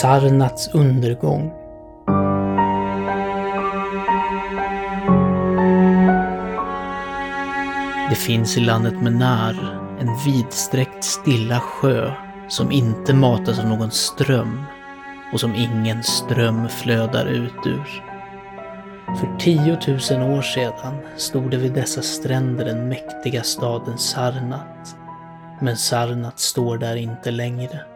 [0.00, 1.52] Sarnats undergång
[8.10, 9.54] Det finns i landet Menar
[10.00, 12.12] en vidsträckt stilla sjö
[12.48, 14.64] som inte matas av någon ström
[15.32, 18.02] och som ingen ström flödar ut ur.
[19.20, 19.78] För 10
[20.18, 24.96] 000 år sedan stod det vid dessa stränder den mäktiga staden Sarnat.
[25.60, 27.95] Men Sarnat står där inte längre.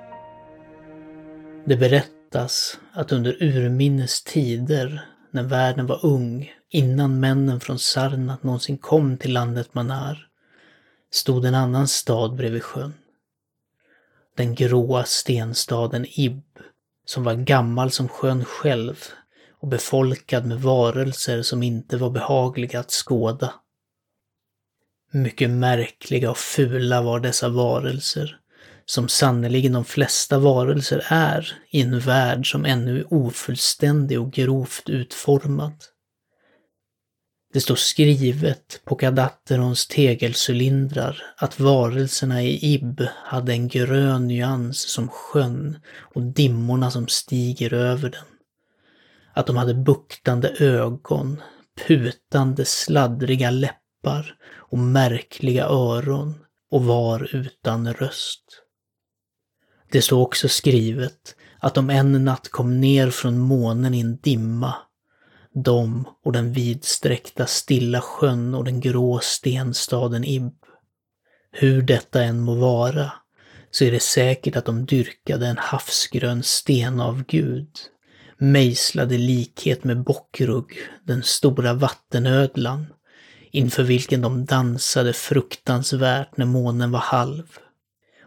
[1.70, 8.78] Det berättas att under urminnes tider, när världen var ung, innan männen från Sarnat någonsin
[8.78, 10.28] kom till landet Manar,
[11.10, 12.94] stod en annan stad bredvid sjön.
[14.36, 16.42] Den gråa stenstaden Ib,
[17.04, 19.04] som var gammal som sjön själv
[19.60, 23.54] och befolkad med varelser som inte var behagliga att skåda.
[25.10, 28.39] Mycket märkliga och fula var dessa varelser,
[28.90, 34.88] som sannerligen de flesta varelser är i en värld som ännu är ofullständig och grovt
[34.88, 35.72] utformad.
[37.52, 45.08] Det står skrivet på Kadatterons tegelcylindrar att varelserna i Ib hade en grön nyans som
[45.08, 45.78] sjön
[46.14, 48.26] och dimmorna som stiger över den.
[49.34, 51.42] Att de hade buktande ögon,
[51.86, 56.34] putande sladdriga läppar och märkliga öron
[56.70, 58.59] och var utan röst.
[59.90, 64.74] Det står också skrivet att de en natt kom ner från månen i en dimma
[65.54, 70.52] de och den vidsträckta stilla sjön och den grå stenstaden Ib.
[71.52, 73.12] Hur detta än må vara,
[73.70, 77.70] så är det säkert att de dyrkade en havsgrön stenavgud,
[78.38, 80.72] mejslad i likhet med Bockrugg,
[81.04, 82.86] den stora vattenödlan,
[83.50, 87.58] inför vilken de dansade fruktansvärt när månen var halv.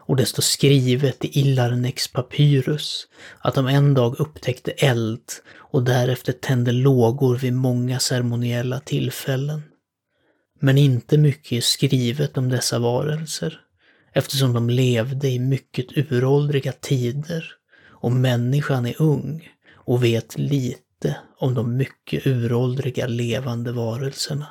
[0.06, 5.22] Och det står skrivet i Illarnex papyrus att de en dag upptäckte eld
[5.56, 9.62] och därefter tände lågor vid många ceremoniella tillfällen.
[10.60, 13.60] Men inte mycket är skrivet om dessa varelser,
[14.12, 17.52] eftersom de levde i mycket uråldriga tider
[17.86, 24.46] och människan är ung och vet lite om de mycket uråldriga levande varelserna.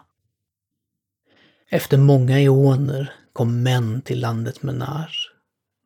[1.70, 5.33] Efter många eoner kom män till landet Menar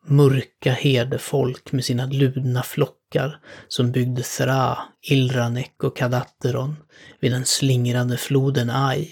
[0.10, 6.76] mörka herdefolk med sina ludna flockar som byggde Thra, Ilranek och Kadatteron
[7.20, 9.12] vid den slingrande floden Ai.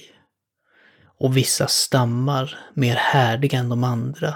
[1.20, 4.34] Och vissa stammar, mer härdiga än de andra,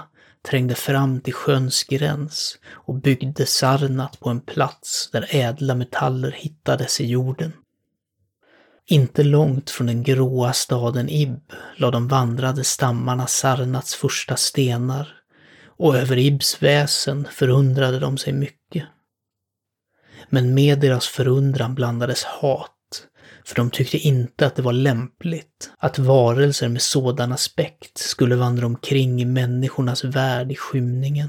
[0.48, 7.00] trängde fram till sjöns gräns och byggde Sarnat på en plats där ädla metaller hittades
[7.00, 7.52] i jorden.
[8.86, 11.40] Inte långt från den gråa staden Ib
[11.76, 15.19] la de vandrade stammarna Sarnats första stenar
[15.80, 18.84] och över Ibs väsen förundrade de sig mycket.
[20.28, 23.06] Men med deras förundran blandades hat,
[23.44, 28.66] för de tyckte inte att det var lämpligt att varelser med sådan aspekt skulle vandra
[28.66, 31.28] omkring i människornas värld i skymningen.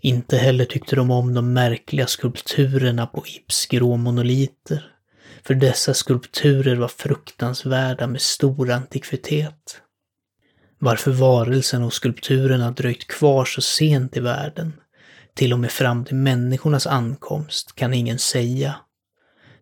[0.00, 4.92] Inte heller tyckte de om de märkliga skulpturerna på Ibs grå monoliter,
[5.42, 9.82] för dessa skulpturer var fruktansvärda med stor antikvitet.
[10.82, 14.72] Varför varelsen och skulpturerna dröjt kvar så sent i världen,
[15.34, 18.74] till och med fram till människornas ankomst, kan ingen säga.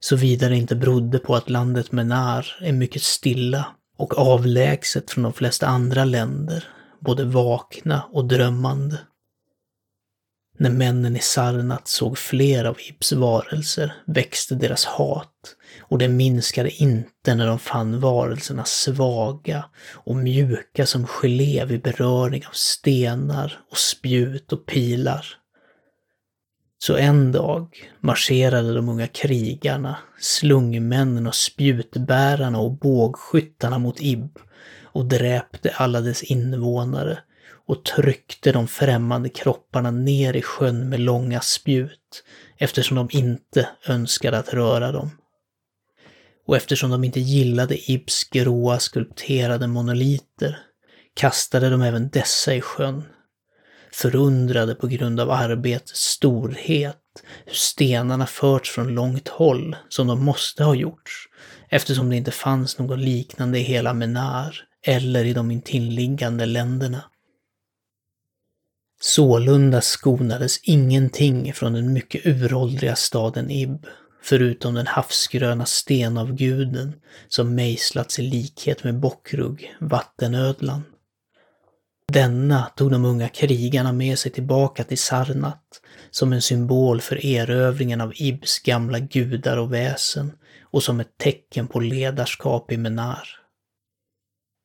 [0.00, 5.32] Såvida det inte berodde på att landet Menar är mycket stilla och avlägset från de
[5.32, 6.64] flesta andra länder,
[7.00, 8.98] både vakna och drömmande.
[10.60, 16.70] När männen i Sarnat såg fler av Ibs varelser växte deras hat och det minskade
[16.70, 23.78] inte när de fann varelserna svaga och mjuka som gelé vid beröring av stenar och
[23.78, 25.26] spjut och pilar.
[26.78, 34.38] Så en dag marscherade de unga krigarna, slungmännen och spjutbärarna och bågskyttarna mot Ib
[34.82, 37.18] och dräpte alla dess invånare
[37.68, 42.24] och tryckte de främmande kropparna ner i sjön med långa spjut
[42.58, 45.10] eftersom de inte önskade att röra dem.
[46.46, 50.58] Och eftersom de inte gillade Ibs gråa skulpterade monoliter
[51.14, 53.02] kastade de även dessa i sjön.
[53.92, 56.96] Förundrade på grund av arbetets storhet,
[57.46, 61.12] hur stenarna förts från långt håll, som de måste ha gjorts,
[61.68, 64.56] eftersom det inte fanns något liknande i hela Menar
[64.86, 67.04] eller i de intilliggande länderna.
[69.00, 73.86] Sålunda skonades ingenting från den mycket uråldriga staden Ib,
[74.22, 76.92] förutom den havsgröna stenavguden
[77.28, 80.82] som mejslats i likhet med bockrugg, vattenödlan.
[82.12, 85.80] Denna tog de unga krigarna med sig tillbaka till Sarnat
[86.10, 91.68] som en symbol för erövringen av Ibs gamla gudar och väsen och som ett tecken
[91.68, 93.28] på ledarskap i Menar.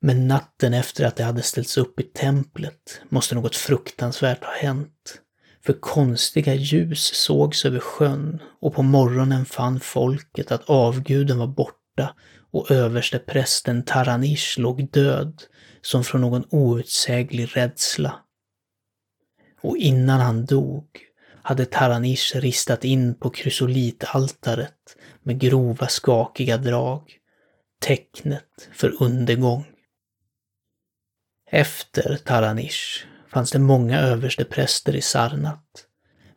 [0.06, 5.22] Men natten efter att det hade ställts upp i templet måste något fruktansvärt ha hänt.
[5.66, 12.16] För konstiga ljus sågs över sjön och på morgonen fann folket att avguden var borta
[12.52, 15.44] och överste prästen Taranish låg död
[15.82, 18.16] som från någon outsäglig rädsla.
[19.62, 20.86] Och innan han dog
[21.44, 27.02] hade Taranish ristat in på krysolitaltaret med grova skakiga drag,
[27.82, 29.66] tecknet för undergång.
[31.56, 35.86] Efter Taranish fanns det många överstepräster i Sarnat,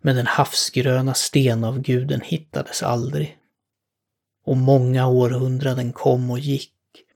[0.01, 3.39] men den havsgröna stenavguden hittades aldrig.
[4.45, 6.73] Och många århundraden kom och gick,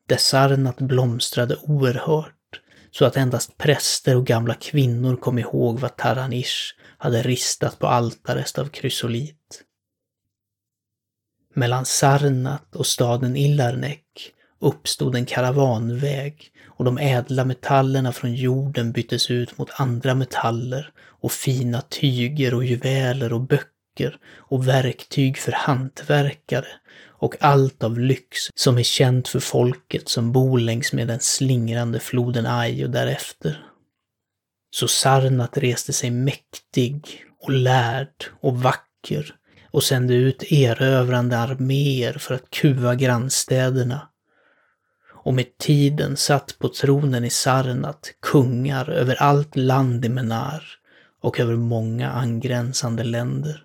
[0.06, 2.60] där Sarnat blomstrade oerhört,
[2.90, 8.58] så att endast präster och gamla kvinnor kom ihåg vad Taranish hade ristat på altaret
[8.58, 9.62] av krysolit.
[11.54, 16.49] Mellan Sarnat och staden Illarnek uppstod en karavanväg
[16.80, 22.64] och de ädla metallerna från jorden byttes ut mot andra metaller och fina tyger och
[22.64, 26.66] juveler och böcker och verktyg för hantverkare
[27.06, 32.00] och allt av lyx som är känt för folket som bor längs med den slingrande
[32.00, 33.64] floden Aj och därefter.
[34.70, 39.34] Så Sarnat reste sig mäktig och lärd och vacker
[39.70, 44.09] och sände ut erövrande arméer för att kuva grannstäderna
[45.30, 50.64] och med tiden satt på tronen i Sarnat kungar över allt land i Menar
[51.22, 53.62] och över många angränsande länder.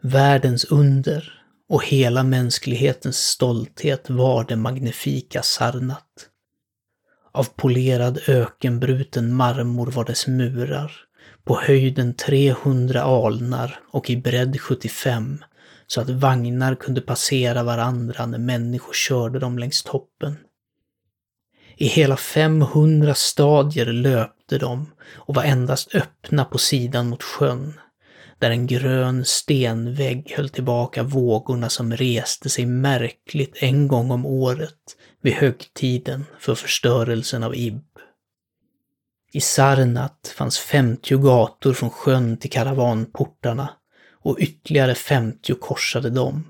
[0.00, 6.28] Världens under och hela mänsklighetens stolthet var det magnifika Sarnat.
[7.32, 10.92] Av polerad ökenbruten marmor var dess murar,
[11.44, 15.44] på höjden 300 alnar och i bredd 75
[15.88, 20.36] så att vagnar kunde passera varandra när människor körde dem längs toppen.
[21.76, 27.80] I hela 500 stadier löpte de och var endast öppna på sidan mot sjön,
[28.38, 34.96] där en grön stenvägg höll tillbaka vågorna som reste sig märkligt en gång om året
[35.22, 37.84] vid högtiden för förstörelsen av Ib.
[39.32, 43.68] I Sarnat fanns 50 gator från sjön till karavanportarna
[44.28, 46.46] och ytterligare 50 korsade dem.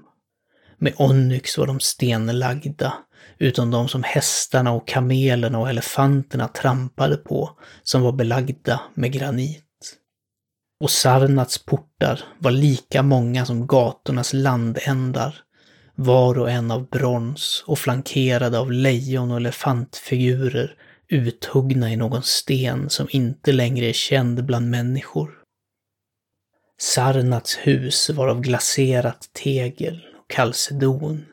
[0.79, 2.95] Med onyx var de stenlagda,
[3.39, 7.51] utom de som hästarna och kamelerna och elefanterna trampade på,
[7.83, 9.65] som var belagda med granit.
[10.81, 15.35] Och Sarnats portar var lika många som gatornas landändar,
[15.95, 20.75] var och en av brons och flankerade av lejon och elefantfigurer
[21.09, 25.38] uthuggna i någon sten som inte längre är känd bland människor.
[26.81, 31.27] Sarnats hus var av glaserat tegel och kalcedon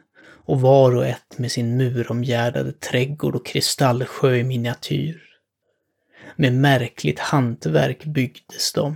[0.46, 5.22] och var och ett med sin muromgärdade trädgård och kristallsjö i miniatyr.
[6.36, 8.96] Med märkligt hantverk byggdes de,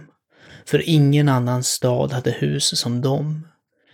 [0.66, 3.48] för ingen annan stad hade hus som dem.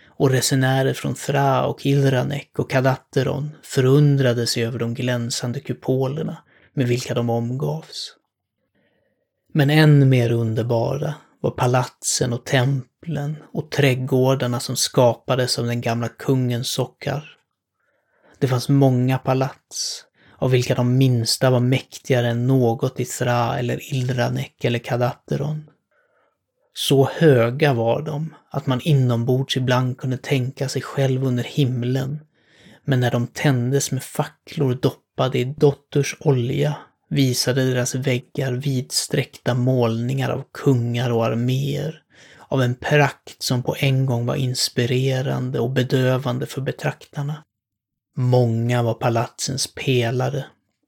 [0.06, 6.36] Och resenärer från Fra och Ilranek och Kadatteron förundrade sig över de glänsande kupolerna
[6.72, 8.16] med vilka de omgavs.
[9.52, 11.14] Men än mer underbara
[11.46, 17.36] var palatsen och templen och trädgårdarna som skapades av den gamla kungens sockar.
[18.38, 20.04] Det fanns många palats,
[20.38, 25.70] av vilka de minsta var mäktigare än något i Thra eller Ildranek eller Kadateron.
[26.74, 32.20] Så höga var de att man inombords ibland kunde tänka sig själv under himlen,
[32.84, 36.76] men när de tändes med facklor doppade i dotters olja
[37.08, 42.02] visade deras väggar vidsträckta målningar av kungar och arméer,
[42.48, 47.44] av en prakt som på en gång var inspirerande och bedövande för betraktarna.
[48.16, 50.44] Många var palatsens pelare,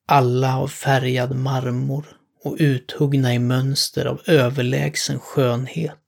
[0.06, 2.06] alla av färgad marmor
[2.44, 5.98] och uthuggna i mönster av överlägsen skönhet.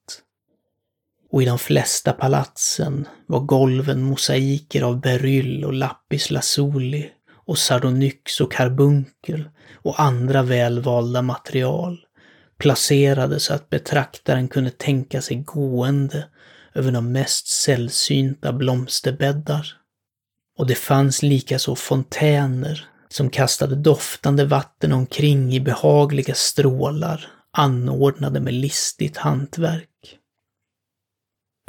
[1.31, 7.09] Och i de flesta palatsen var golven mosaiker av beryll och lapis lazuli
[7.45, 11.99] och sardonyx och karbunkel och andra välvalda material
[12.59, 16.27] placerade så att betraktaren kunde tänka sig gående
[16.73, 19.67] över de mest sällsynta blomsterbäddar.
[20.57, 28.53] Och det fanns likaså fontäner som kastade doftande vatten omkring i behagliga strålar anordnade med
[28.53, 30.17] listigt hantverk.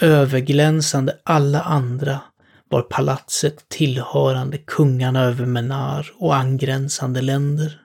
[0.02, 2.20] Överglänsande alla andra
[2.72, 7.80] var palatset tillhörande kungarna över Menar och angränsande länder.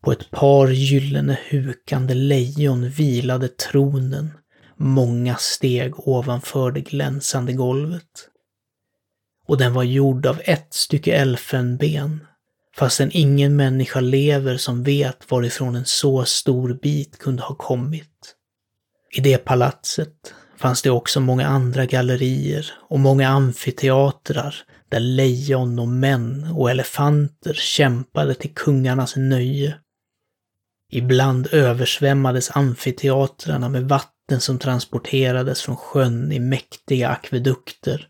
[0.00, 4.30] På ett par gyllene hukande lejon vilade tronen,
[4.76, 8.28] många steg ovanför det glänsande golvet.
[9.46, 12.26] Och den var gjord av ett stycke elfenben,
[12.76, 18.34] fastän ingen människa lever som vet varifrån en så stor bit kunde ha kommit.
[19.16, 24.54] I det palatset fanns det också många andra gallerier och många amfiteatrar
[24.88, 29.78] där lejon och män och elefanter kämpade till kungarnas nöje.
[30.92, 38.08] Ibland översvämmades amfiteatrarna med vatten som transporterades från sjön i mäktiga akvedukter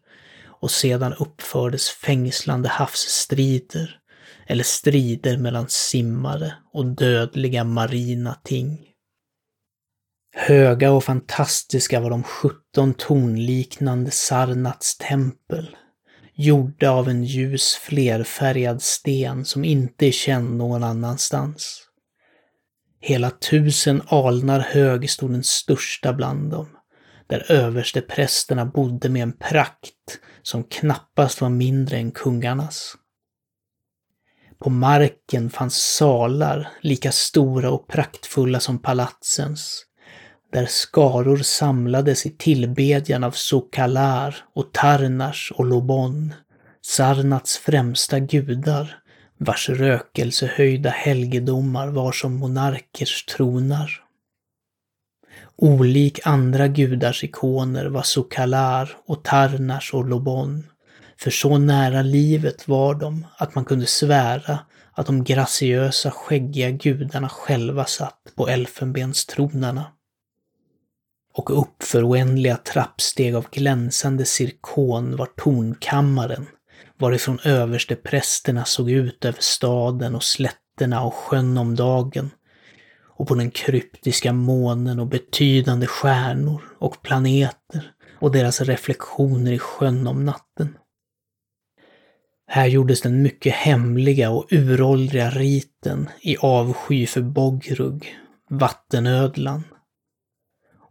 [0.61, 3.99] och sedan uppfördes fängslande havsstrider
[4.47, 8.88] eller strider mellan simmare och dödliga marina ting.
[10.41, 15.77] Höga och fantastiska var de 17 tornliknande Sarnats tempel,
[16.35, 21.83] gjorda av en ljus flerfärgad sten som inte är känd någon annanstans.
[23.01, 26.69] Hela tusen alnar hög stod den största bland dem,
[27.27, 32.95] där översteprästerna bodde med en prakt som knappast var mindre än kungarnas.
[34.59, 39.85] På marken fanns salar lika stora och praktfulla som palatsens,
[40.53, 46.35] där skaror samlades i tillbedjan av Sokalar och Tarnars och Lobon,
[46.83, 48.99] Sarnats främsta gudar,
[49.39, 53.91] vars rökelsehöjda helgedomar var som monarkers tronar.
[55.57, 60.67] Olik andra gudars ikoner var Sokalar och Tarnars och Lobon,
[61.19, 64.59] för så nära livet var de att man kunde svära
[64.93, 69.85] att de graciösa skäggiga gudarna själva satt på elfenbenstronarna
[71.39, 76.47] och uppför oändliga trappsteg av glänsande cirkon var tornkammaren,
[76.99, 82.31] varifrån översteprästerna såg ut över staden och slätterna och sjön om dagen,
[83.17, 90.07] och på den kryptiska månen och betydande stjärnor och planeter och deras reflektioner i sjön
[90.07, 90.77] om natten.
[92.47, 98.17] Här gjordes den mycket hemliga och uråldriga riten i avsky för Bogrug,
[98.51, 99.65] vattenödlan,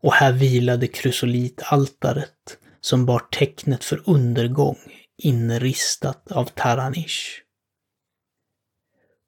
[0.02, 4.78] och här vilade krysolitaltaret som bar tecknet för undergång
[5.18, 7.42] inristat av Taranish.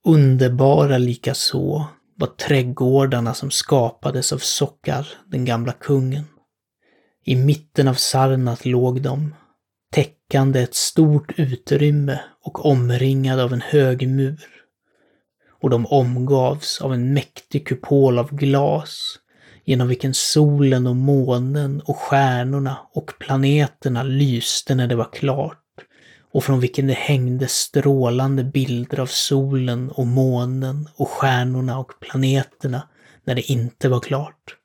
[0.06, 6.24] Underbara likaså var trädgårdarna som skapades av Sockar, den gamla kungen.
[7.26, 9.36] I mitten av Sarnat låg de,
[9.92, 14.48] täckande ett stort utrymme och omringade av en hög mur.
[15.62, 19.20] Och de omgavs av en mäktig kupol av glas
[19.70, 25.58] genom vilken solen och månen och stjärnorna och planeterna lyste när det var klart
[26.32, 32.88] och från vilken det hängde strålande bilder av solen och månen och stjärnorna och planeterna
[33.24, 34.56] när det inte var klart.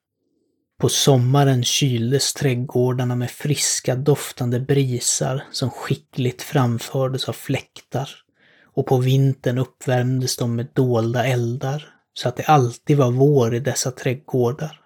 [0.81, 8.11] På sommaren kyldes trädgårdarna med friska doftande brisar som skickligt framfördes av fläktar
[8.75, 13.61] och på vintern uppvärmdes de med dolda eldar så att det alltid var vår i
[13.61, 14.81] dessa trädgårdar.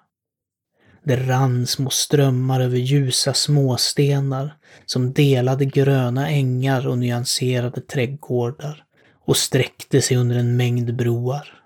[1.09, 8.85] Det rann små strömmar över ljusa småstenar som delade gröna ängar och nyanserade trädgårdar
[9.27, 11.63] och sträckte sig under en mängd broar.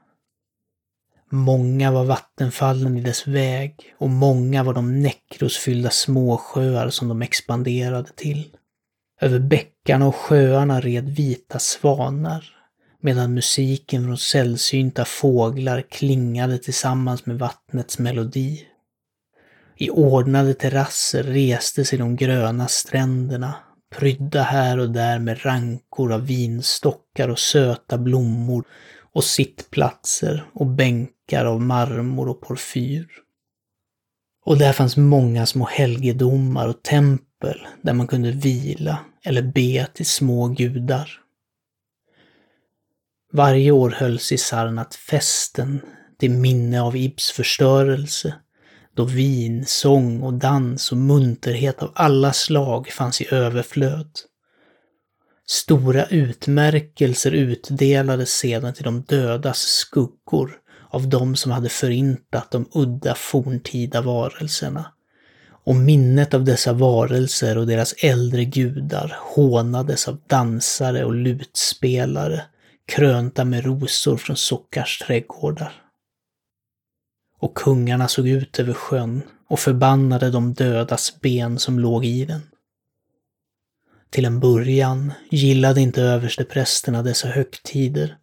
[1.31, 8.11] Många var vattenfallen i dess väg och många var de näckrosfyllda småsjöar som de expanderade
[8.17, 8.57] till.
[9.21, 12.45] Över bäckarna och sjöarna red vita svanar,
[13.01, 18.69] medan musiken från sällsynta fåglar klingade tillsammans med vattnets melodi.
[19.83, 23.55] I ordnade terrasser reste sig de gröna stränderna,
[23.95, 28.65] prydda här och där med rankor av vinstockar och söta blommor
[29.12, 33.07] och sittplatser och bänkar av marmor och porfyr.
[34.45, 40.07] Och där fanns många små helgedomar och tempel där man kunde vila eller be till
[40.07, 41.11] små gudar.
[43.33, 45.81] Varje år hölls i Sarnat festen
[46.19, 48.35] till minne av Ibs förstörelse
[48.95, 54.09] då vin, sång och dans och munterhet av alla slag fanns i överflöd.
[55.47, 60.59] Stora utmärkelser utdelades sedan till de dödas skuggor
[60.91, 64.93] av de som hade förintat de udda forntida varelserna.
[65.65, 72.45] Och minnet av dessa varelser och deras äldre gudar hånades av dansare och lutspelare,
[72.87, 75.82] krönta med rosor från Sockars trädgårdar
[77.43, 82.43] och kungarna såg ut över sjön och förbannade de dödas ben som låg i den.
[84.11, 88.17] Till en början gillade inte översteprästerna dessa högtider,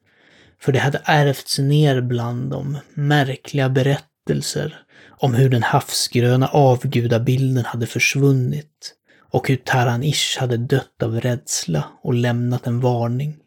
[0.62, 7.88] För det hade ärvts ner bland dem märkliga berättelser om hur den havsgröna avgudabilden hade
[7.88, 8.96] försvunnit
[9.32, 13.38] och hur Taran-Ish hade dött av rädsla och lämnat en varning.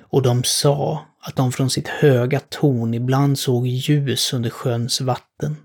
[0.00, 5.56] Och de sa att de från sitt höga torn ibland såg ljus under sjöns vatten.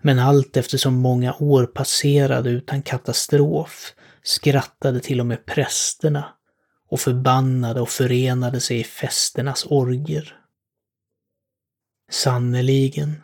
[0.00, 6.24] Men allt eftersom många år passerade utan katastrof skrattade till och med prästerna
[6.90, 10.36] och förbannade och förenade sig i festernas orger.
[12.10, 13.22] Sannerligen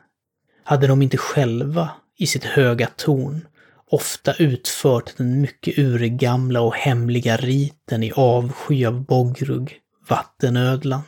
[0.64, 3.46] hade de inte själva i sitt höga torn
[3.86, 11.02] ofta utfört den mycket urgamla och hemliga riten i avsky av Bogrug, vattenödlan.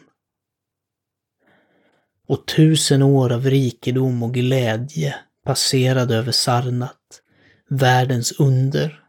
[2.27, 5.15] Och tusen år av rikedom och glädje
[5.45, 7.23] passerade över Sarnat,
[7.69, 9.01] världens under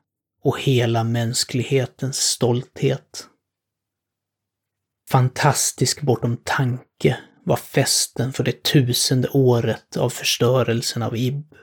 [0.43, 3.27] och hela mänsklighetens stolthet.
[5.09, 11.53] Fantastisk bortom tanke var festen för det tusende året av förstörelsen av Ib.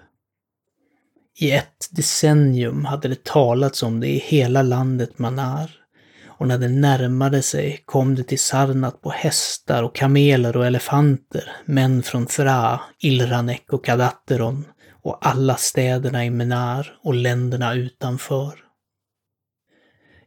[1.39, 5.84] I ett decennium hade det talats om det i hela landet Manar.
[6.45, 11.53] Och när det närmade sig kom det till Sarnat på hästar och kameler och elefanter,
[11.65, 14.65] män från Thra, Ilranek och Kadatteron
[15.03, 18.53] och alla städerna i Menar och länderna utanför.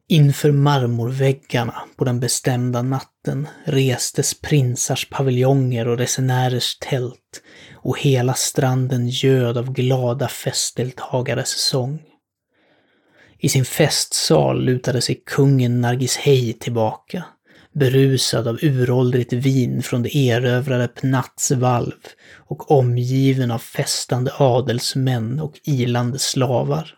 [0.08, 7.42] Inför marmorväggarna på den bestämda natten restes prinsars paviljonger och resenärers tält
[7.76, 12.00] och hela stranden göd av glada festdeltagares sång.
[13.40, 17.26] I sin festsal lutade sig kungen Nargis Hej tillbaka,
[17.74, 21.94] berusad av uråldrigt vin från det erövrade Pnats valv
[22.36, 26.94] och omgiven av festande adelsmän och ilande slavar.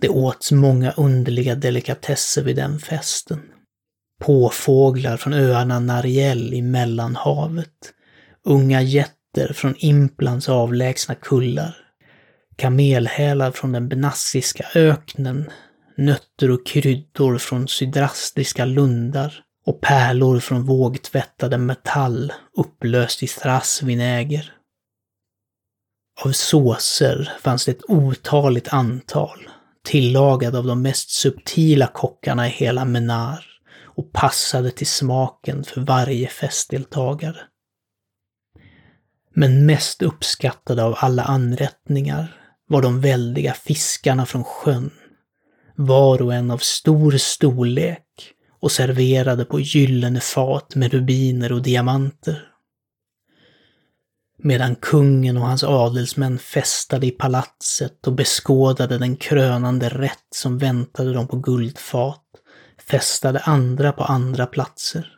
[0.00, 3.40] Det åts många underliga delikatesser vid den festen.
[4.20, 7.92] Påfåglar från öarna Nariel i Mellanhavet,
[8.44, 11.76] unga jätter från Implans avlägsna kullar,
[12.60, 15.50] kamelhälar från den benassiska öknen,
[15.96, 24.52] nötter och kryddor från sydrastiska lundar och pärlor från vågtvättade metall upplöst i strassvinäger.
[26.24, 29.48] Av såser fanns det ett otaligt antal
[29.84, 33.44] tillagad av de mest subtila kockarna i hela Menar
[33.84, 37.40] och passade till smaken för varje festdeltagare.
[39.34, 42.39] Men mest uppskattade av alla anrättningar
[42.70, 44.90] var de väldiga fiskarna från sjön,
[45.76, 52.46] var och en av stor storlek och serverade på gyllene fat med rubiner och diamanter.
[54.38, 61.12] Medan kungen och hans adelsmän festade i palatset och beskådade den krönande rätt som väntade
[61.12, 62.24] dem på guldfat,
[62.90, 65.16] festade andra på andra platser.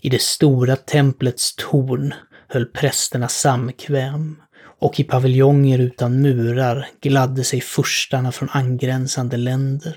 [0.00, 2.14] I det stora templets torn
[2.48, 4.36] höll prästerna samkväm
[4.80, 9.96] och i paviljonger utan murar gladde sig furstarna från angränsande länder.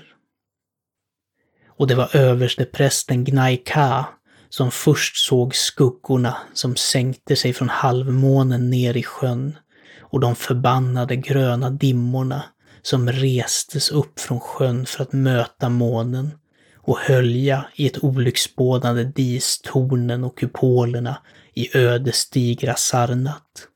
[1.68, 4.04] Och det var översteprästen Gnai Ka
[4.48, 9.58] som först såg skuggorna som sänkte sig från halvmånen ner i sjön
[10.00, 12.42] och de förbannade gröna dimmorna
[12.82, 16.30] som restes upp från sjön för att möta månen
[16.76, 21.16] och hölja i ett olycksbådande dis tornen och kupolerna
[21.54, 23.68] i ödesdigra Sarnat.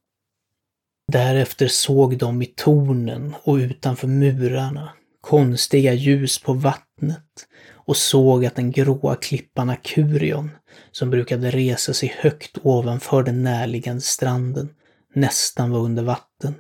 [1.13, 8.55] Därefter såg de i tornen och utanför murarna konstiga ljus på vattnet och såg att
[8.55, 10.51] den gråa klippan Akurion,
[10.91, 14.69] som brukade resa sig högt ovanför den närliggande stranden,
[15.15, 16.55] nästan var under vatten.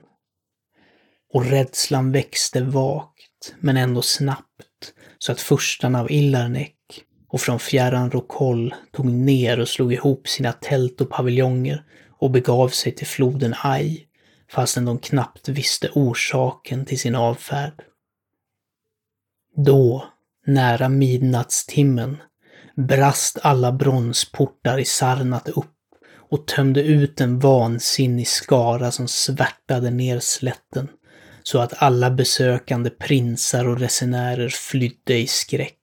[1.35, 6.75] Och rädslan växte vagt, men ändå snabbt, så att furstarna av Illarnek
[7.29, 11.85] och från fjärran Rokoll tog ner och slog ihop sina tält och paviljonger
[12.19, 14.08] och begav sig till floden Ai,
[14.51, 17.83] fastän de knappt visste orsaken till sin avfärd.
[19.57, 20.09] Då
[20.47, 22.17] nära midnattstimmen,
[22.77, 25.75] brast alla bronsportar i Sarnat upp
[26.31, 30.89] och tömde ut en vansinnig skara som svärtade ner slätten,
[31.43, 35.75] så att alla besökande prinsar och resenärer flydde i skräck.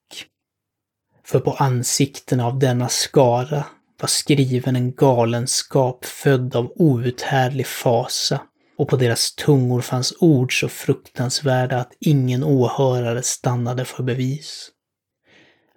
[1.26, 3.66] För på ansiktena av denna skara
[4.02, 8.42] var skriven en galenskap född av outhärdlig fasa
[8.78, 14.72] och på deras tungor fanns ord så fruktansvärda att ingen åhörare stannade för bevis.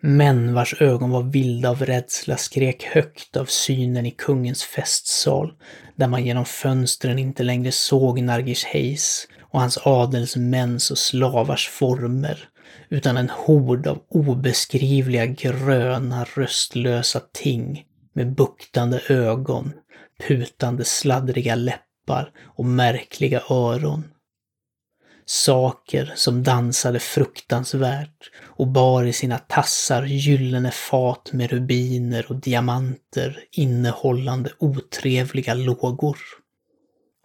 [0.01, 5.53] Män vars ögon var vilda av rädsla skrek högt av synen i kungens festsal,
[5.97, 12.49] där man genom fönstren inte längre såg Nargis Heis och hans adelsmäns och slavars former,
[12.89, 19.73] utan en hord av obeskrivliga gröna röstlösa ting med buktande ögon,
[20.29, 21.88] putande sladdriga läppar
[22.57, 24.05] och märkliga öron.
[25.27, 33.45] Saker som dansade fruktansvärt och bar i sina tassar gyllene fat med rubiner och diamanter
[33.53, 36.19] innehållande otrevliga lågor.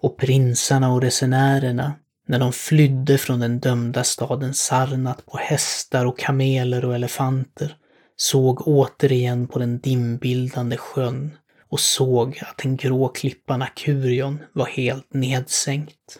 [0.01, 1.93] Och prinsarna och resenärerna,
[2.27, 7.75] när de flydde från den dömda staden Sarnat på hästar och kameler och elefanter,
[8.15, 11.37] såg återigen på den dimbildande sjön
[11.73, 16.19] och såg att den grå klippan Akurion var helt nedsänkt.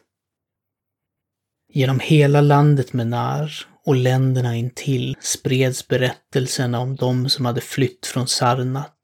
[1.74, 3.52] Genom hela landet Menar
[3.86, 8.98] och länderna intill spreds berättelserna om de som hade flytt från Sarnat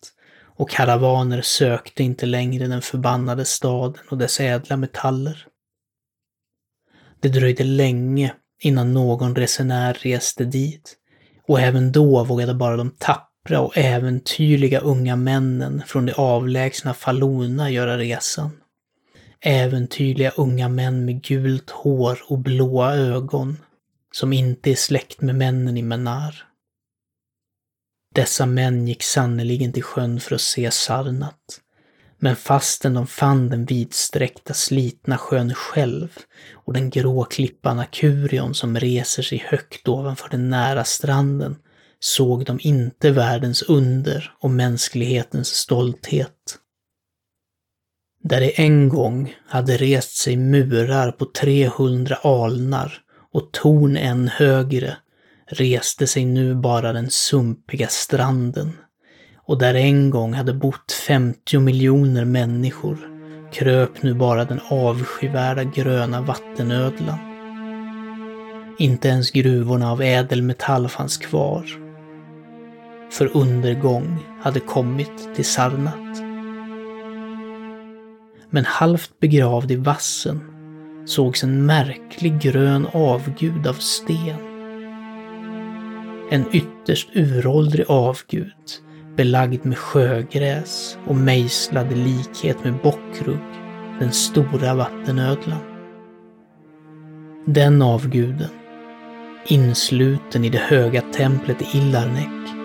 [0.43, 5.47] och karavaner sökte inte längre den förbannade staden och dess ädla metaller.
[7.19, 10.95] Det dröjde länge innan någon resenär reste dit
[11.47, 17.69] och även då vågade bara de tappra och äventyrliga unga männen från det avlägsna Falona
[17.69, 18.52] göra resan.
[19.41, 23.58] Äventyrliga unga män med gult hår och blåa ögon,
[24.12, 26.36] som inte är släkt med männen i Menar.
[28.15, 31.62] Dessa män gick sannerligen till sjön för att se Sarnat.
[32.17, 36.17] Men fastän de fann den vidsträckta slitna sjön själv
[36.52, 41.56] och den grå klippan Akurion som reser sig högt ovanför den nära stranden
[41.99, 46.57] såg de inte världens under och mänsklighetens stolthet.
[48.23, 52.93] Där det en gång hade rest sig murar på 300 alnar
[53.31, 54.97] och torn än högre
[55.47, 58.71] reste sig nu bara den sumpiga stranden.
[59.35, 62.97] Och där en gång hade bott 50 miljoner människor
[63.51, 67.19] kröp nu bara den avskyvärda gröna vattenödlan.
[68.79, 71.88] Inte ens gruvorna av ädelmetall fanns kvar.
[73.11, 76.21] För undergång hade kommit till Sarnat.
[78.49, 80.41] Men halvt begravd i vassen
[81.05, 84.39] sågs en märklig grön avgud av sten.
[86.31, 88.53] En ytterst uråldrig avgud,
[89.15, 93.49] belagd med sjögräs och mejslad i likhet med bockrugg,
[93.99, 95.59] den stora vattenödlan.
[97.45, 98.49] Den avguden,
[99.47, 102.58] insluten i det höga templet i Illarnäck,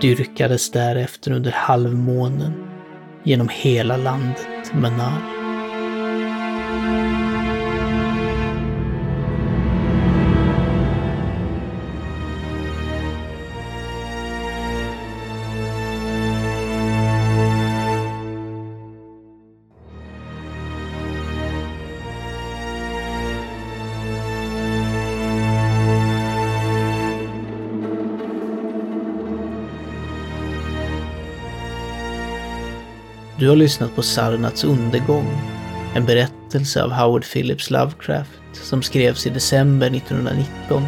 [0.00, 2.52] dyrkades därefter under halvmånen
[3.24, 5.38] genom hela landet Manar.
[33.48, 35.26] Du har lyssnat på Sarnats undergång,
[35.94, 40.82] en berättelse av Howard Phillips Lovecraft som skrevs i december 1919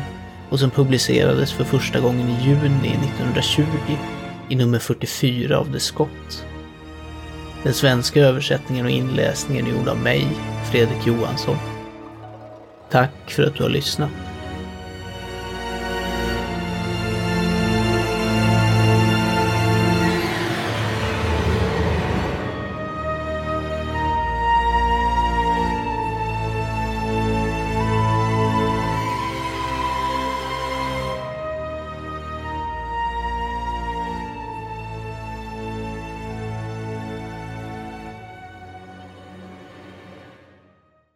[0.51, 3.65] och som publicerades för första gången i juni 1920
[4.49, 6.45] i nummer 44 av The Scott.
[7.63, 10.27] Den svenska översättningen och inläsningen är gjord av mig,
[10.71, 11.57] Fredrik Johansson.
[12.91, 14.30] Tack för att du har lyssnat.